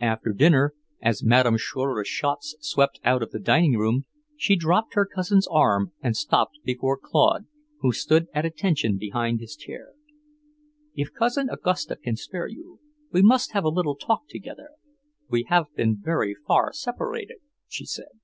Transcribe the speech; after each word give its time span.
After 0.00 0.32
dinner, 0.32 0.74
as 1.00 1.22
Madame 1.22 1.56
Schroeder 1.56 2.02
Schatz 2.04 2.56
swept 2.58 2.98
out 3.04 3.22
of 3.22 3.30
the 3.30 3.38
dining 3.38 3.76
room, 3.78 4.04
she 4.36 4.56
dropped 4.56 4.94
her 4.94 5.06
cousin's 5.06 5.46
arm 5.46 5.92
and 6.02 6.16
stopped 6.16 6.58
before 6.64 6.98
Claude, 7.00 7.46
who 7.78 7.92
stood 7.92 8.26
at 8.34 8.44
attention 8.44 8.98
behind 8.98 9.38
his 9.38 9.54
chair. 9.54 9.92
"If 10.96 11.12
Cousin 11.12 11.48
Augusta 11.48 11.94
can 11.94 12.16
spare 12.16 12.48
you, 12.48 12.80
we 13.12 13.22
must 13.22 13.52
have 13.52 13.62
a 13.64 13.68
little 13.68 13.94
talk 13.94 14.26
together. 14.26 14.70
We 15.28 15.44
have 15.44 15.66
been 15.76 15.98
very 16.02 16.34
far 16.34 16.72
separated," 16.72 17.36
she 17.68 17.86
said. 17.86 18.18